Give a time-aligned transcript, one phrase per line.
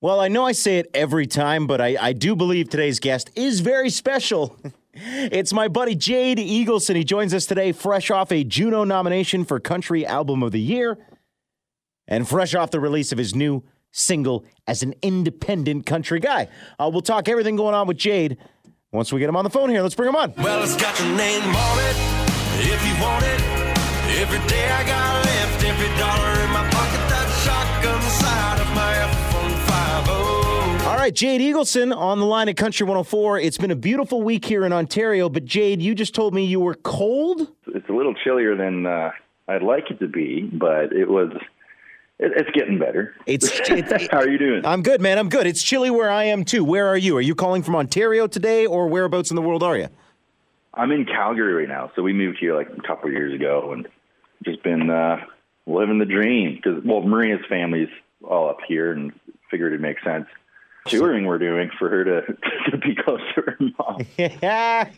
[0.00, 3.30] Well, I know I say it every time, but I, I do believe today's guest
[3.34, 4.56] is very special.
[4.94, 6.94] it's my buddy Jade Eagleson.
[6.94, 10.98] He joins us today, fresh off a Juno nomination for Country Album of the Year
[12.06, 16.46] and fresh off the release of his new single as an independent country guy.
[16.78, 18.38] Uh, we'll talk everything going on with Jade
[18.92, 19.82] once we get him on the phone here.
[19.82, 20.32] Let's bring him on.
[20.38, 21.96] Well, it's got your name on it
[22.70, 23.40] if you want it.
[24.20, 26.37] Every day I got left, every dollar
[31.08, 33.40] right, Jade Eagleson on the line at Country 104.
[33.40, 36.60] It's been a beautiful week here in Ontario, but Jade, you just told me you
[36.60, 37.48] were cold?
[37.68, 39.12] It's a little chillier than uh,
[39.48, 41.30] I'd like it to be, but it was.
[42.18, 43.14] It, it's getting better.
[43.24, 44.66] It's, it's How are you doing?
[44.66, 45.18] I'm good, man.
[45.18, 45.46] I'm good.
[45.46, 46.62] It's chilly where I am too.
[46.62, 47.16] Where are you?
[47.16, 49.88] Are you calling from Ontario today, or whereabouts in the world are you?
[50.74, 53.72] I'm in Calgary right now, so we moved here like a couple of years ago,
[53.72, 53.88] and
[54.44, 55.24] just been uh,
[55.66, 56.56] living the dream.
[56.56, 57.88] Because well, Maria's family's
[58.22, 59.12] all up here, and
[59.50, 60.26] figured it makes sense.
[60.90, 62.22] Touring we're doing for her to
[62.70, 64.06] to be close to her mom.
[64.16, 64.88] Yeah.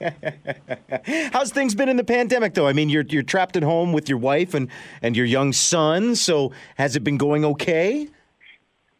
[1.32, 2.66] How's things been in the pandemic, though?
[2.66, 4.68] I mean, you're you're trapped at home with your wife and
[5.02, 6.14] and your young son.
[6.16, 8.08] So has it been going okay?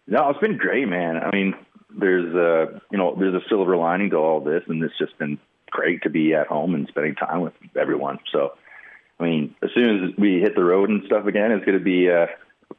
[0.06, 1.16] No, it's been great, man.
[1.16, 1.54] I mean,
[1.98, 5.38] there's a you know there's a silver lining to all this, and it's just been
[5.70, 8.18] great to be at home and spending time with everyone.
[8.32, 8.54] So,
[9.18, 11.84] I mean, as soon as we hit the road and stuff again, it's going to
[11.84, 12.26] be uh,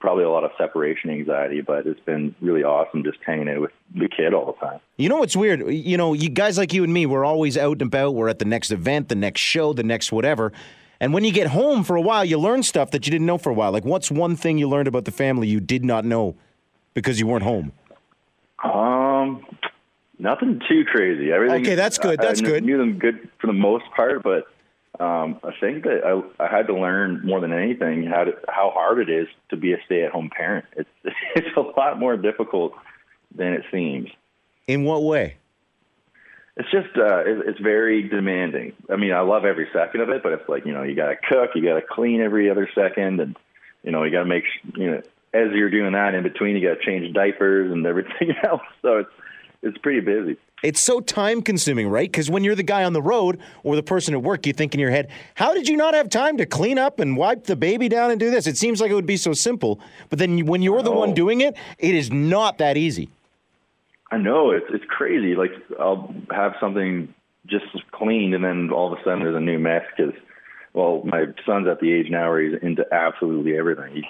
[0.01, 1.61] probably a lot of separation anxiety.
[1.61, 4.79] But it's been really awesome just hanging out with the kid all the time.
[4.97, 5.65] You know what's weird?
[5.67, 8.15] You know, you guys like you and me, we're always out and about.
[8.15, 10.51] We're at the next event, the next show, the next whatever.
[10.99, 13.39] And when you get home for a while, you learn stuff that you didn't know
[13.39, 13.71] for a while.
[13.71, 16.35] Like, what's one thing you learned about the family you did not know
[16.93, 17.71] because you weren't home?
[18.63, 19.43] Um,
[20.19, 21.31] nothing too crazy.
[21.31, 21.61] Everything.
[21.63, 22.19] Okay, that's good.
[22.19, 22.63] That's I knew, good.
[22.63, 24.50] Knew them good for the most part, but
[24.99, 28.71] um, I think that I, I had to learn more than anything how to, how
[28.71, 30.65] hard it is to be a stay-at-home parent.
[30.75, 30.89] It's
[31.35, 32.73] it's a lot more difficult
[33.33, 34.09] than it seems.
[34.67, 35.37] In what way?
[36.57, 38.73] It's just uh, it, it's very demanding.
[38.89, 41.09] I mean, I love every second of it, but it's like you know you got
[41.09, 43.37] to cook, you got to clean every other second, and
[43.83, 44.43] you know you got to make
[44.75, 45.01] you know
[45.33, 48.61] as you're doing that in between, you got to change diapers and everything else.
[48.81, 49.09] So it's
[49.63, 50.37] it's pretty busy.
[50.63, 52.09] It's so time consuming, right?
[52.09, 54.73] Because when you're the guy on the road or the person at work, you think
[54.73, 57.55] in your head, how did you not have time to clean up and wipe the
[57.55, 58.47] baby down and do this?
[58.47, 59.79] It seems like it would be so simple.
[60.09, 63.09] But then when you're the one doing it, it is not that easy.
[64.11, 65.35] I know it's it's crazy.
[65.35, 67.13] Like I'll have something
[67.47, 70.13] just cleaned, and then all of a sudden there's a new mess because,
[70.73, 73.95] well, my son's at the age now where he's into absolutely everything.
[73.95, 74.03] He's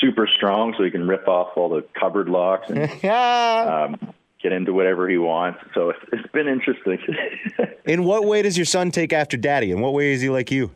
[0.00, 4.72] super strong, so he can rip off all the cupboard locks and um, get into
[4.72, 5.60] whatever he wants.
[5.74, 6.98] So it's, it's been interesting.
[7.84, 9.70] In what way does your son take after daddy?
[9.72, 10.70] In what way is he like you?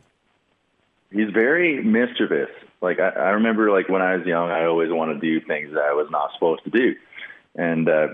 [1.13, 2.49] he's very mischievous.
[2.81, 5.73] Like I, I remember, like when I was young, I always wanted to do things
[5.73, 6.95] that I was not supposed to do.
[7.55, 8.07] And uh,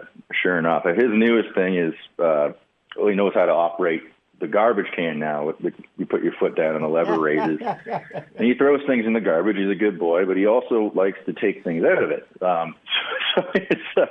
[0.43, 2.51] sure enough, his newest thing is uh,
[2.95, 4.03] well, he knows how to operate
[4.39, 5.45] the garbage can now.
[5.47, 9.05] With the, you put your foot down and the lever raises, and he throws things
[9.05, 9.57] in the garbage.
[9.57, 12.27] He's a good boy, but he also likes to take things out of it.
[12.41, 12.75] Um,
[13.35, 14.05] so it's uh,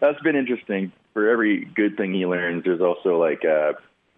[0.00, 0.92] that's been interesting.
[1.12, 3.72] For every good thing he learns, there's also like uh,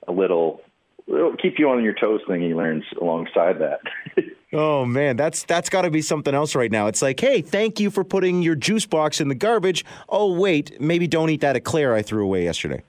[0.06, 0.60] a little.
[1.08, 3.80] It'll keep you on your toes thing he learns alongside that.
[4.54, 6.86] Oh man, that's that's got to be something else right now.
[6.86, 9.82] It's like, hey, thank you for putting your juice box in the garbage.
[10.10, 12.82] Oh wait, maybe don't eat that eclair I threw away yesterday.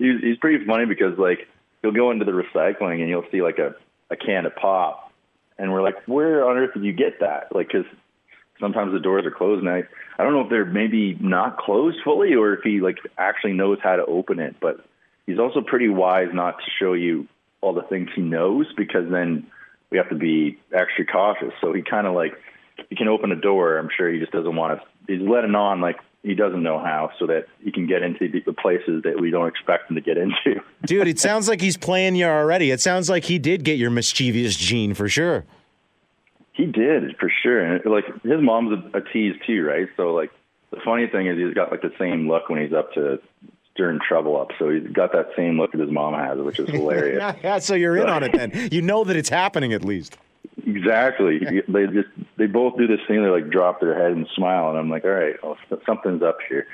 [0.00, 1.46] He's, he's pretty funny because like
[1.82, 3.74] he'll go into the recycling and you'll see like a,
[4.10, 5.12] a can of pop,
[5.58, 7.54] and we're like, where on earth did you get that?
[7.54, 7.84] Like, because
[8.58, 9.82] sometimes the doors are closed, and I
[10.18, 13.78] I don't know if they're maybe not closed fully or if he like actually knows
[13.82, 14.84] how to open it, but
[15.26, 17.28] he's also pretty wise not to show you
[17.60, 19.46] all the things he knows because then
[19.90, 21.52] we have to be extra cautious.
[21.60, 22.32] So he kind of like
[22.88, 23.76] he can open a door.
[23.76, 24.86] I'm sure he just doesn't want to.
[25.06, 28.52] He's letting on like he doesn't know how, so that he can get into the,
[28.52, 30.60] places that we don't expect him to get into.
[30.86, 32.70] Dude, it sounds like he's playing you already.
[32.70, 35.44] It sounds like he did get your mischievous gene for sure.
[36.52, 39.88] He did for sure, and like his mom's a, a tease too, right?
[39.96, 40.30] So like
[40.70, 43.18] the funny thing is he's got like the same look when he's up to
[43.72, 44.50] stirring trouble up.
[44.58, 47.36] So he's got that same look that his mom has, which is hilarious.
[47.42, 48.68] yeah, so you're in on it then.
[48.70, 50.18] You know that it's happening at least.
[50.66, 51.40] exactly.
[51.68, 52.08] They just
[52.40, 53.22] they both do this thing.
[53.22, 56.38] They like drop their head and smile, and I'm like, all right, well, something's up
[56.48, 56.66] here.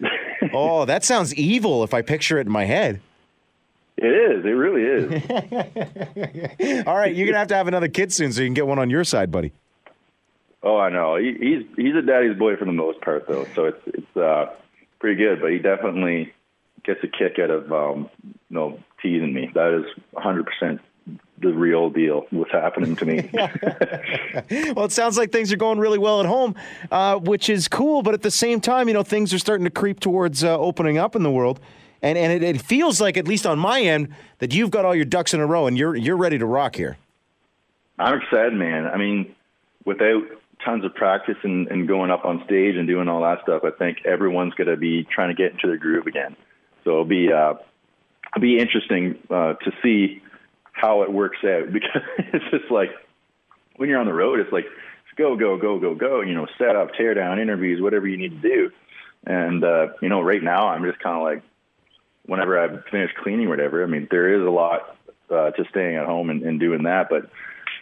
[0.52, 3.00] Oh, that sounds evil if I picture it in my head.
[3.96, 4.44] It is.
[4.44, 6.84] It really is.
[6.86, 8.78] All right, you're gonna have to have another kid soon so you can get one
[8.78, 9.50] on your side, buddy.
[10.62, 11.16] Oh, I know.
[11.16, 13.44] He, he's he's a daddy's boy for the most part, though.
[13.56, 14.54] So it's it's uh,
[15.00, 15.40] pretty good.
[15.40, 16.32] But he definitely
[16.84, 19.50] gets a kick out of um, you know teasing me.
[19.54, 20.80] That is 100 percent
[21.40, 22.26] the real deal.
[22.30, 23.30] What's happening to me?
[24.74, 26.54] well, it sounds like things are going really well at home,
[26.90, 28.02] uh, which is cool.
[28.02, 30.98] But at the same time, you know, things are starting to creep towards uh, opening
[30.98, 31.60] up in the world,
[32.02, 34.94] and and it, it feels like, at least on my end, that you've got all
[34.94, 36.96] your ducks in a row and you're you're ready to rock here.
[37.98, 38.86] I'm excited, man.
[38.86, 39.34] I mean,
[39.84, 40.22] without
[40.64, 43.70] tons of practice and, and going up on stage and doing all that stuff, I
[43.70, 46.36] think everyone's going to be trying to get into their groove again.
[46.84, 47.54] So it'll be uh,
[48.34, 50.22] it'll be interesting uh, to see
[50.80, 52.90] how it works out because it's just like
[53.76, 54.66] when you're on the road, it's like
[55.16, 56.20] go go go go go.
[56.20, 58.70] You know, set up, tear down, interviews, whatever you need to do.
[59.26, 61.42] And uh, you know, right now I'm just kind of like
[62.26, 63.82] whenever I finish cleaning whatever.
[63.82, 64.96] I mean, there is a lot
[65.30, 67.30] uh, to staying at home and, and doing that, but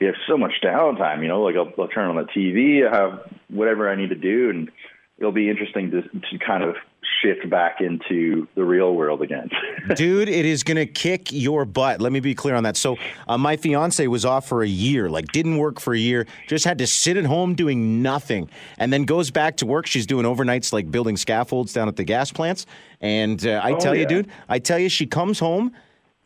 [0.01, 1.23] you have so much downtime.
[1.23, 4.17] You know, like I'll, I'll turn on the TV, I have whatever I need to
[4.17, 4.71] do, and
[5.19, 6.77] it'll be interesting to to kind of
[7.23, 9.49] shift back into the real world again.
[9.97, 12.01] Dude, it is going to kick your butt.
[12.01, 12.77] Let me be clear on that.
[12.77, 12.97] So,
[13.29, 16.65] uh, my fiance was off for a year, like, didn't work for a year, just
[16.65, 18.49] had to sit at home doing nothing,
[18.79, 19.87] and then goes back to work.
[19.87, 22.67] She's doing overnights, like building scaffolds down at the gas plants.
[23.01, 25.73] And uh, I Oh, tell you, dude, I tell you, she comes home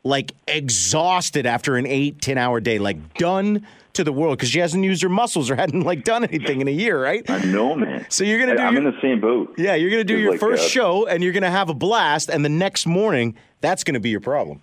[0.02, 4.58] like exhausted after an eight, 10 hour day, like done to the world because she
[4.60, 7.28] hasn't used her muscles or hadn't like done anything in a year, right?
[7.28, 8.06] I know, man.
[8.08, 9.54] So you're gonna do I, I'm your- in the same boat.
[9.58, 11.74] Yeah, you're to do It's your like, first uh, show and you're to have a
[11.74, 14.60] blast, and the next morning, that's to be your problem.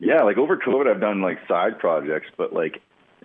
[0.00, 2.80] Yeah, like over COVID, I've done like side projects, but like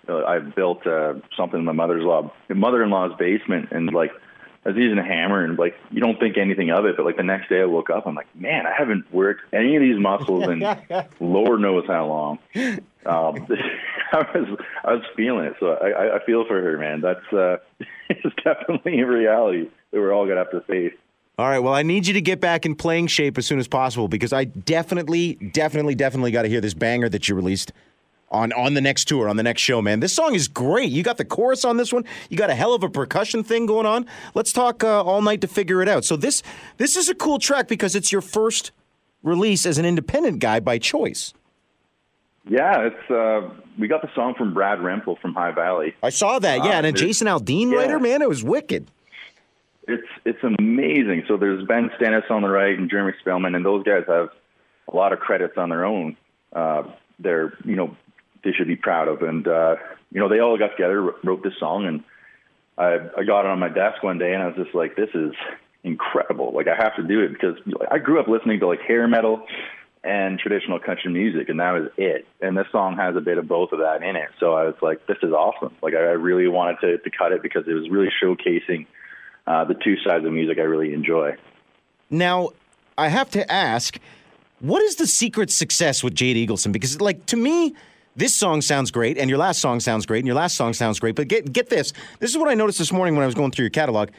[0.08, 4.12] uh, I've built uh, something in my mother's law, mother-in-law's basement, and like
[4.68, 7.16] I was using a hammer, and like you don't think anything of it, but like
[7.16, 9.98] the next day I woke up, I'm like, man, I haven't worked any of these
[9.98, 10.60] muscles in
[11.22, 12.40] Lord knows how long.
[13.06, 13.48] Um,
[14.12, 17.00] I was I was feeling it, so I, I- I feel for her, man.
[17.02, 17.58] That's uh,
[18.10, 20.94] it's definitely a reality that we're all gonna have to face.
[21.40, 23.68] All right, well, I need you to get back in playing shape as soon as
[23.68, 27.72] possible because I definitely, definitely, definitely got to hear this banger that you released
[28.30, 30.00] on on the next tour, on the next show, man.
[30.00, 30.92] This song is great.
[30.92, 32.04] You got the chorus on this one.
[32.30, 34.06] You got a hell of a percussion thing going on.
[34.34, 36.06] Let's talk uh, all night to figure it out.
[36.06, 36.44] So this
[36.78, 38.72] this is a cool track because it's your first
[39.24, 41.34] release as an independent guy by choice.
[42.50, 45.96] Yeah, it's uh, we got the song from Brad Rempel from High Valley.
[46.02, 47.78] I saw that, yeah, Uh, and a Jason Aldean yeah.
[47.78, 48.90] writer, man, it was wicked.
[49.88, 51.24] It's it's amazing.
[51.28, 54.30] So there's Ben Stennis on the right and Jeremy Spillman, and those guys have
[54.92, 56.18] a lot of credits on their own.
[56.54, 56.84] Uh,
[57.20, 57.96] they're you know
[58.44, 59.76] they should be proud of, and uh,
[60.12, 62.04] you know they all got together, wrote this song, and
[62.78, 65.10] I I got it on my desk one day, and I was just like, this
[65.14, 65.34] is
[65.84, 66.52] incredible.
[66.54, 67.58] Like I have to do it because
[67.92, 69.46] I grew up listening to like hair metal
[70.04, 72.26] and traditional country music, and that was it.
[72.42, 74.30] And this song has a bit of both of that in it.
[74.40, 75.76] So I was like, this is awesome.
[75.82, 78.86] Like I really wanted to, to cut it because it was really showcasing
[79.48, 81.36] uh, the two sides of music I really enjoy.
[82.10, 82.50] Now,
[82.98, 84.00] I have to ask,
[84.60, 86.72] what is the secret success with Jade Eagleson?
[86.72, 87.76] Because, like, to me,
[88.18, 91.00] this song sounds great, and your last song sounds great, and your last song sounds
[91.00, 91.16] great.
[91.16, 91.94] But get get this.
[92.20, 94.10] This is what I noticed this morning when I was going through your catalog.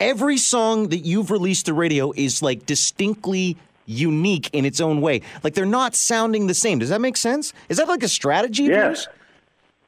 [0.00, 5.22] Every song that you've released to radio is like distinctly unique in its own way.
[5.42, 6.78] Like they're not sounding the same.
[6.78, 7.52] Does that make sense?
[7.68, 8.90] Is that like a strategy of Yeah.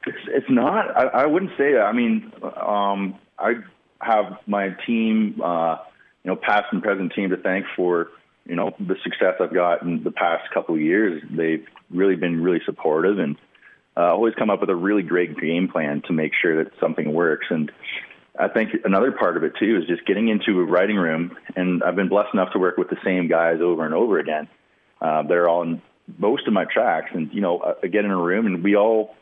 [0.05, 0.97] It's it's not.
[0.97, 1.83] I, I wouldn't say that.
[1.83, 3.53] I mean, um, I
[4.01, 5.77] have my team, uh,
[6.23, 8.09] you know, past and present team to thank for
[8.45, 11.21] you know the success I've got in the past couple of years.
[11.29, 13.37] They've really been really supportive and
[13.97, 17.13] uh, always come up with a really great game plan to make sure that something
[17.13, 17.47] works.
[17.49, 17.71] And
[18.37, 21.37] I think another part of it too is just getting into a writing room.
[21.55, 24.47] And I've been blessed enough to work with the same guys over and over again.
[25.01, 25.81] Uh, they're on
[26.17, 29.15] most of my tracks, and you know, I get in a room and we all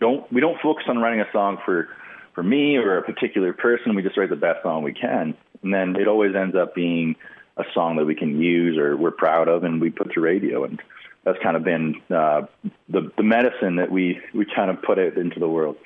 [0.00, 1.88] don't we don't focus on writing a song for
[2.34, 3.94] for me or a particular person.
[3.94, 7.16] We just write the best song we can, and then it always ends up being
[7.56, 10.64] a song that we can use or we're proud of, and we put to radio.
[10.64, 10.80] And
[11.26, 12.42] that's kind of been uh,
[12.88, 15.76] the the medicine that we we kind of put it into the world.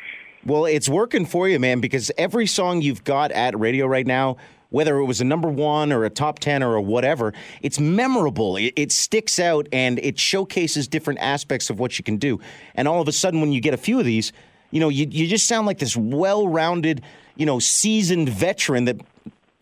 [0.45, 4.37] Well, it's working for you, man, because every song you've got at radio right now,
[4.69, 8.57] whether it was a number one or a top 10 or a whatever, it's memorable.
[8.57, 12.41] It, it sticks out and it showcases different aspects of what you can do.
[12.75, 14.33] And all of a sudden, when you get a few of these,
[14.71, 17.03] you know, you, you just sound like this well rounded,
[17.37, 18.99] you know, seasoned veteran that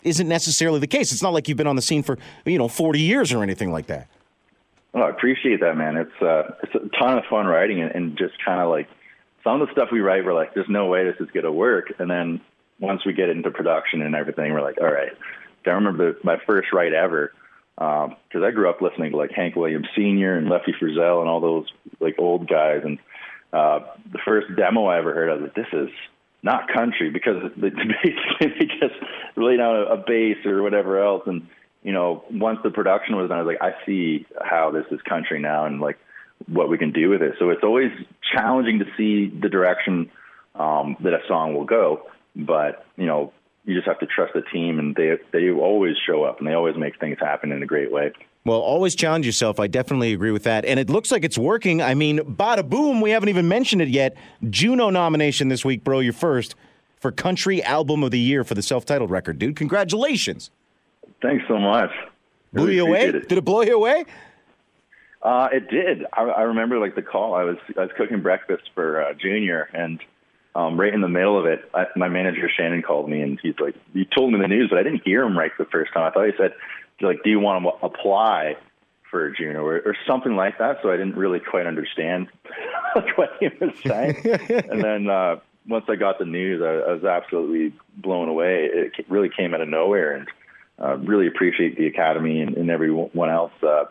[0.04, 1.11] isn't necessarily the case.
[1.11, 3.73] It's not like you've been on the scene for, you know, 40 years or anything
[3.73, 4.06] like that.
[4.92, 5.97] Well, I appreciate that, man.
[5.97, 8.88] It's uh, it's a ton of fun writing and, and just kind of like
[9.45, 11.92] some of the stuff we write, we're like, there's no way this is gonna work.
[11.99, 12.40] And then
[12.80, 15.12] once we get into production and everything, we're like, all right.
[15.66, 17.33] I remember the, my first write ever
[17.76, 20.37] because I grew up listening to like Hank Williams Sr.
[20.37, 21.66] and Lefty Frizzell and all those
[22.00, 22.80] like old guys.
[22.85, 22.99] And
[23.52, 23.80] uh,
[24.11, 25.90] the first demo I ever heard, I was like, this is
[26.42, 28.95] not country because they, basically they just
[29.37, 31.23] lay down a, a bass or whatever else.
[31.26, 31.47] And
[31.88, 35.00] you know, once the production was done, I was like, I see how this is
[35.09, 35.99] country now and like
[36.47, 37.33] what we can do with it.
[37.38, 37.90] So it's always
[38.30, 40.11] challenging to see the direction
[40.54, 42.02] um, that a song will go.
[42.37, 43.33] But you know,
[43.64, 46.52] you just have to trust the team, and they they always show up and they
[46.52, 48.12] always make things happen in a great way.
[48.45, 49.59] Well, always challenge yourself.
[49.59, 50.66] I definitely agree with that.
[50.66, 51.80] And it looks like it's working.
[51.80, 54.14] I mean, bada boom, we haven't even mentioned it yet.
[54.50, 56.00] Juno nomination this week, bro.
[56.00, 56.54] You're first
[57.00, 59.57] for Country Album of the Year for the self titled record, dude.
[59.57, 60.50] Congratulations.
[61.20, 61.90] Thanks so much.
[62.52, 63.08] Blew really you away?
[63.08, 63.28] It.
[63.28, 64.04] Did it blow you away?
[65.22, 66.04] Uh, it did.
[66.12, 67.34] I, I remember like the call.
[67.34, 70.00] I was I was cooking breakfast for uh, Junior, and
[70.54, 73.58] um, right in the middle of it, I, my manager Shannon called me, and he's
[73.58, 76.04] like, "You told me the news, but I didn't hear him right the first time.
[76.04, 76.54] I thought he said,
[77.00, 78.56] like, do you want to apply
[79.10, 82.28] for Junior or, or something like that?" So I didn't really quite understand
[83.16, 84.18] what he was saying.
[84.70, 88.68] and then uh, once I got the news, I, I was absolutely blown away.
[88.72, 90.28] It really came out of nowhere, and
[90.82, 93.85] uh, really appreciate the Academy and, and everyone else uh,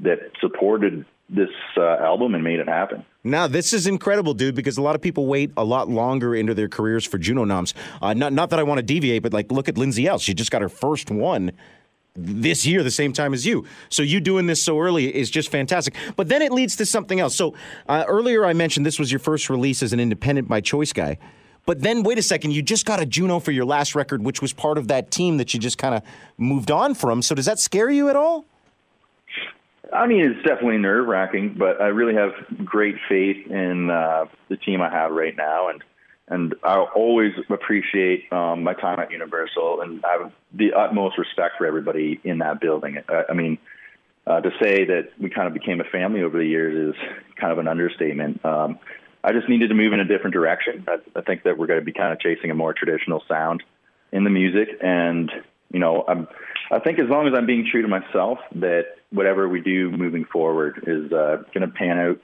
[0.00, 3.04] that supported this uh, album and made it happen.
[3.24, 6.54] Now, this is incredible, dude, because a lot of people wait a lot longer into
[6.54, 7.74] their careers for Juno noms.
[8.00, 10.18] Uh, not, not that I want to deviate, but like, look at Lindsay Ell.
[10.18, 11.50] She just got her first one
[12.14, 13.66] this year, the same time as you.
[13.88, 15.94] So you doing this so early is just fantastic.
[16.14, 17.34] But then it leads to something else.
[17.34, 17.54] So
[17.88, 21.18] uh, earlier I mentioned this was your first release as an independent by choice guy.
[21.66, 24.40] But then, wait a second, you just got a Juno for your last record, which
[24.40, 26.02] was part of that team that you just kind of
[26.38, 27.22] moved on from.
[27.22, 28.44] So, does that scare you at all?
[29.92, 32.32] I mean, it's definitely nerve wracking, but I really have
[32.64, 35.82] great faith in uh, the team I have right now, and
[36.28, 41.54] and I always appreciate um, my time at Universal, and I have the utmost respect
[41.58, 42.98] for everybody in that building.
[43.08, 43.58] I, I mean,
[44.26, 47.00] uh, to say that we kind of became a family over the years is
[47.36, 48.44] kind of an understatement.
[48.44, 48.80] Um,
[49.26, 50.86] I just needed to move in a different direction.
[50.86, 53.64] I, I think that we're going to be kind of chasing a more traditional sound
[54.12, 55.30] in the music, and
[55.72, 56.28] you know, I'm,
[56.70, 60.24] I think as long as I'm being true to myself, that whatever we do moving
[60.24, 62.20] forward is uh, going to pan out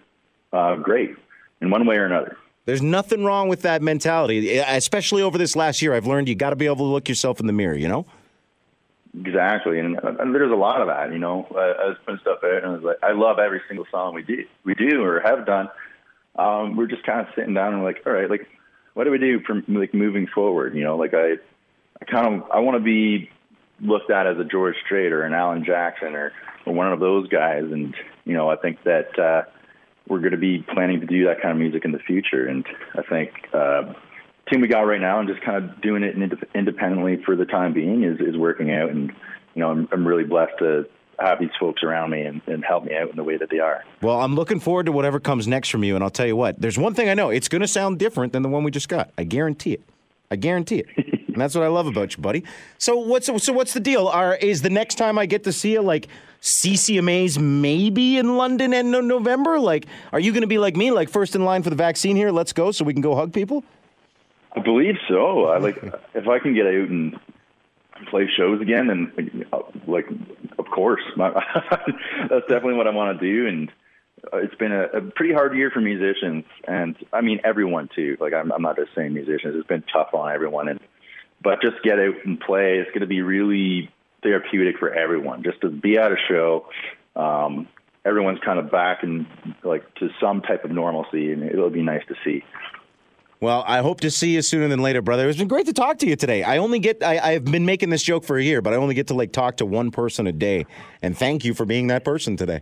[0.52, 1.16] uh, great
[1.60, 2.36] in one way or another.
[2.66, 5.94] There's nothing wrong with that mentality, especially over this last year.
[5.94, 7.76] I've learned you got to be able to look yourself in the mirror.
[7.76, 8.06] You know.
[9.18, 11.12] Exactly, and, and there's a lot of that.
[11.12, 13.60] You know, I, I was putting stuff out, and I was like, I love every
[13.66, 15.68] single song we do, we do or have done
[16.36, 18.46] um, we're just kind of sitting down and like, all right, like,
[18.94, 20.74] what do we do from like moving forward?
[20.74, 21.34] You know, like I,
[22.00, 23.30] I kind of I want to be
[23.80, 26.32] looked at as a George Strait or an Alan Jackson or,
[26.66, 29.42] or one of those guys, and you know, I think that uh,
[30.08, 32.66] we're going to be planning to do that kind of music in the future, and
[32.94, 33.30] I think.
[33.52, 33.94] Uh,
[34.50, 36.16] team we got right now and just kind of doing it
[36.54, 39.10] independently for the time being is, is working out and
[39.54, 40.86] you know I'm, I'm really blessed to
[41.18, 43.58] have these folks around me and, and help me out in the way that they
[43.58, 43.84] are.
[44.00, 46.60] Well, I'm looking forward to whatever comes next from you, and I'll tell you what.
[46.60, 48.88] There's one thing I know: it's going to sound different than the one we just
[48.88, 49.10] got.
[49.16, 49.82] I guarantee it.
[50.30, 50.86] I guarantee it.
[51.28, 52.44] and that's what I love about you, buddy.
[52.78, 54.08] So what's so what's the deal?
[54.08, 56.08] Are is the next time I get to see you like
[56.40, 59.58] CCMAs maybe in London in November?
[59.58, 62.16] Like, are you going to be like me, like first in line for the vaccine
[62.16, 62.30] here?
[62.30, 63.64] Let's go, so we can go hug people.
[64.54, 65.46] I believe so.
[65.46, 65.82] I like
[66.14, 67.18] if I can get out and
[68.02, 69.44] play shows again, and
[69.86, 70.06] like,
[70.58, 73.46] of course, that's definitely what I want to do.
[73.46, 73.72] And
[74.32, 78.16] uh, it's been a, a pretty hard year for musicians, and I mean everyone too.
[78.20, 80.68] Like, I'm, I'm not just saying musicians; it's been tough on everyone.
[80.68, 80.80] And
[81.42, 82.78] but just get out and play.
[82.78, 83.90] It's going to be really
[84.22, 85.42] therapeutic for everyone.
[85.42, 86.66] Just to be at a show.
[87.16, 87.68] Um,
[88.04, 89.26] everyone's kind of back and
[89.62, 92.44] like to some type of normalcy, and it'll be nice to see.
[93.42, 95.28] Well, I hope to see you sooner than later, brother.
[95.28, 96.44] It's been great to talk to you today.
[96.44, 98.94] I only get, I, have been making this joke for a year, but I only
[98.94, 100.64] get to like talk to one person a day.
[101.02, 102.60] And thank you for being that person today.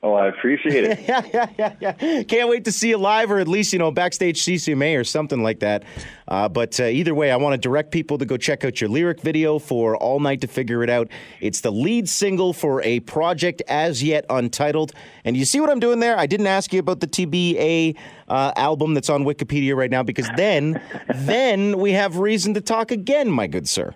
[0.00, 1.00] Oh, I appreciate it.
[1.08, 2.22] yeah, yeah, yeah, yeah.
[2.22, 5.42] Can't wait to see you live or at least, you know, backstage CCMA or something
[5.42, 5.82] like that.
[6.28, 8.90] Uh, but uh, either way, I want to direct people to go check out your
[8.90, 11.08] lyric video for All Night to Figure It Out.
[11.40, 14.92] It's the lead single for a project as yet untitled.
[15.24, 16.16] And you see what I'm doing there?
[16.16, 17.96] I didn't ask you about the TBA
[18.28, 20.80] uh, album that's on Wikipedia right now because then,
[21.12, 23.94] then we have reason to talk again, my good sir.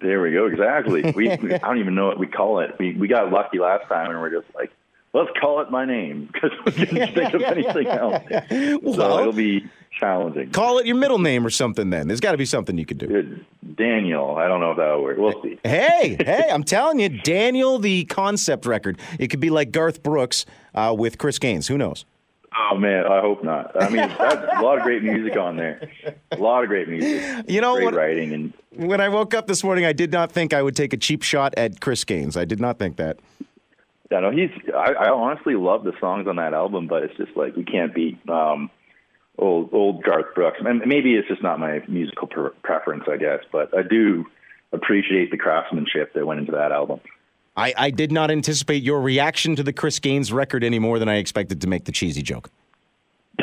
[0.00, 0.46] There we go.
[0.46, 1.12] Exactly.
[1.12, 2.76] We, I don't even know what we call it.
[2.78, 4.70] We we got lucky last time, and we're just like,
[5.12, 8.22] let's call it my name because we can't think of anything else.
[8.82, 10.50] Well, so it'll be challenging.
[10.50, 11.90] Call it your middle name or something.
[11.90, 13.44] Then there's got to be something you could do.
[13.74, 14.36] Daniel.
[14.36, 15.18] I don't know if that'll work.
[15.18, 15.58] We'll see.
[15.64, 18.98] Hey, hey, I'm telling you, Daniel, the concept record.
[19.18, 21.68] It could be like Garth Brooks uh, with Chris Gaines.
[21.68, 22.04] Who knows?
[22.60, 23.80] Oh man, I hope not.
[23.80, 25.88] I mean, that's a lot of great music on there.
[26.32, 27.44] A lot of great music.
[27.48, 30.32] You know, great when, writing and when I woke up this morning, I did not
[30.32, 32.36] think I would take a cheap shot at Chris Gaines.
[32.36, 33.18] I did not think that.
[34.10, 34.50] Yeah, no, he's.
[34.74, 37.94] I, I honestly love the songs on that album, but it's just like we can't
[37.94, 38.70] beat um,
[39.38, 40.58] old old Garth Brooks.
[40.64, 43.40] And maybe it's just not my musical per- preference, I guess.
[43.52, 44.26] But I do
[44.72, 47.00] appreciate the craftsmanship that went into that album.
[47.58, 51.08] I, I did not anticipate your reaction to the Chris Gaines record any more than
[51.08, 52.50] I expected to make the cheesy joke.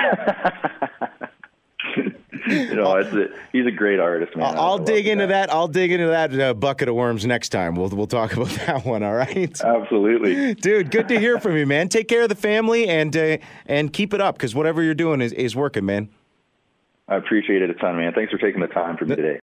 [2.48, 4.55] you know, a, he's a great artist, man.
[4.57, 5.31] I'll dig into guy.
[5.34, 5.51] that.
[5.51, 7.75] I'll dig into that uh, bucket of worms next time.
[7.75, 9.03] We'll we'll talk about that one.
[9.03, 10.55] All right, Absolutely.
[10.55, 10.91] dude.
[10.91, 11.89] Good to hear from you, man.
[11.89, 15.22] Take care of the family and uh, and keep it up because whatever you're doing
[15.22, 16.10] is is working, man.
[17.07, 18.13] I appreciate it a ton, man.
[18.13, 19.34] Thanks for taking the time for me today.